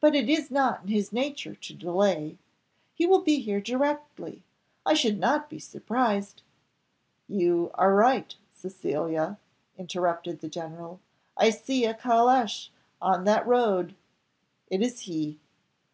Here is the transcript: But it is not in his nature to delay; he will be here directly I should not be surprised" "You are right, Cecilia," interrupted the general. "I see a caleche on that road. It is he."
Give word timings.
But 0.00 0.14
it 0.14 0.30
is 0.30 0.50
not 0.50 0.80
in 0.84 0.88
his 0.88 1.12
nature 1.12 1.54
to 1.54 1.74
delay; 1.74 2.38
he 2.94 3.04
will 3.04 3.20
be 3.20 3.40
here 3.40 3.60
directly 3.60 4.42
I 4.86 4.94
should 4.94 5.18
not 5.20 5.50
be 5.50 5.58
surprised" 5.58 6.40
"You 7.28 7.70
are 7.74 7.94
right, 7.94 8.34
Cecilia," 8.54 9.38
interrupted 9.76 10.40
the 10.40 10.48
general. 10.48 10.98
"I 11.36 11.50
see 11.50 11.84
a 11.84 11.92
caleche 11.92 12.70
on 13.02 13.24
that 13.24 13.46
road. 13.46 13.94
It 14.68 14.80
is 14.80 15.00
he." 15.00 15.38